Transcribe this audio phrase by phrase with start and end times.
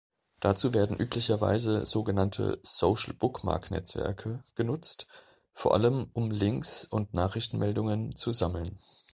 [0.39, 5.05] Dazu werden üblicherweise sogenannte "Social-Bookmark-Netzwerke" genutzt,
[5.53, 8.79] vor allem, um Links und Nachrichtenmeldungen zu sammeln.